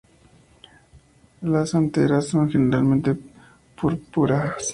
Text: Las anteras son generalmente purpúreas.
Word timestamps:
Las 1.41 1.75
anteras 1.75 2.25
son 2.29 2.49
generalmente 2.49 3.15
purpúreas. 3.79 4.69